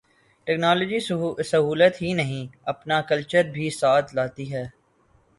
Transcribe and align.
Technology 0.47 0.99
سہولت 1.43 2.01
ہی 2.01 2.13
نہیں، 2.13 2.55
اپنا 2.63 3.01
کلچر 3.01 3.43
بھی 3.53 3.69
ساتھ 3.69 4.15
لاتی 4.15 4.51
ہے۔ 4.53 4.65